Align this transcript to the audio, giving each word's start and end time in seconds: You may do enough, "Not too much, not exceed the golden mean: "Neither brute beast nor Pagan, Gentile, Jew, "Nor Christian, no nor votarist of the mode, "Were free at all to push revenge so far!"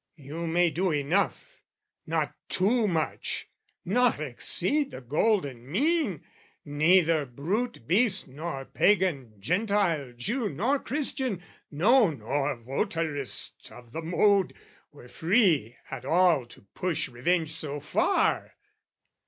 You 0.17 0.47
may 0.47 0.71
do 0.71 0.89
enough, 0.91 1.61
"Not 2.07 2.33
too 2.49 2.87
much, 2.87 3.49
not 3.85 4.19
exceed 4.19 4.89
the 4.89 4.99
golden 4.99 5.71
mean: 5.71 6.23
"Neither 6.65 7.27
brute 7.27 7.85
beast 7.87 8.27
nor 8.27 8.65
Pagan, 8.65 9.35
Gentile, 9.39 10.13
Jew, 10.17 10.49
"Nor 10.49 10.79
Christian, 10.79 11.43
no 11.69 12.09
nor 12.09 12.57
votarist 12.57 13.71
of 13.71 13.91
the 13.91 14.01
mode, 14.01 14.55
"Were 14.91 15.07
free 15.07 15.75
at 15.91 16.03
all 16.03 16.47
to 16.47 16.65
push 16.73 17.07
revenge 17.07 17.51
so 17.51 17.79
far!" 17.79 18.53